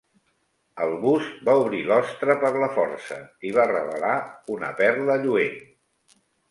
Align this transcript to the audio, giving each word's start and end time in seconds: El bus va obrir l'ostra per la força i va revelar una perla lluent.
El 0.85 0.93
bus 1.03 1.27
va 1.49 1.55
obrir 1.65 1.83
l'ostra 1.91 2.37
per 2.45 2.51
la 2.65 2.71
força 2.81 3.21
i 3.51 3.55
va 3.61 3.69
revelar 3.77 4.19
una 4.59 4.75
perla 4.85 5.23
lluent. 5.27 5.59